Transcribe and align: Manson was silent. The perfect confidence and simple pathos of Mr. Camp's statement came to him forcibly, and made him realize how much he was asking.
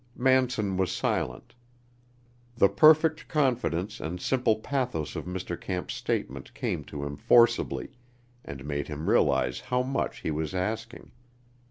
Manson 0.15 0.77
was 0.77 0.91
silent. 0.91 1.53
The 2.57 2.69
perfect 2.69 3.27
confidence 3.27 3.99
and 3.99 4.19
simple 4.19 4.55
pathos 4.55 5.15
of 5.15 5.25
Mr. 5.25 5.61
Camp's 5.61 5.93
statement 5.93 6.55
came 6.55 6.83
to 6.85 7.03
him 7.03 7.15
forcibly, 7.15 7.91
and 8.43 8.65
made 8.65 8.87
him 8.87 9.07
realize 9.07 9.59
how 9.59 9.83
much 9.83 10.21
he 10.21 10.31
was 10.31 10.55
asking. 10.55 11.11